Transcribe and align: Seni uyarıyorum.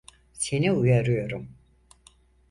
Seni 0.33 0.71
uyarıyorum. 0.71 1.57